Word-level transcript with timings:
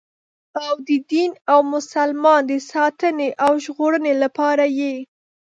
او 0.65 0.73
د 0.87 0.89
دین 1.11 1.31
او 1.51 1.59
مسلمان 1.73 2.41
د 2.51 2.53
ساتنې 2.71 3.29
او 3.45 3.51
ژغورنې 3.63 4.13
لپاره 4.23 4.65
یې. 4.79 4.95